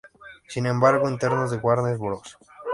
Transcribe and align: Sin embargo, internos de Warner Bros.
Sin 0.47 0.65
embargo, 0.65 1.07
internos 1.07 1.51
de 1.51 1.57
Warner 1.57 1.95
Bros. 1.99 2.35